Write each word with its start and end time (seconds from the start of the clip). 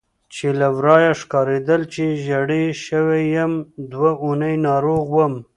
چې 0.33 0.47
له 0.59 0.67
ورایه 0.77 1.13
ښکارېدل 1.21 1.81
چې 1.93 2.03
ژېړی 2.23 2.65
شوی 2.85 3.21
یم، 3.35 3.53
دوه 3.91 4.11
اونۍ 4.23 4.55
ناروغ 4.67 5.05
وم. 5.15 5.33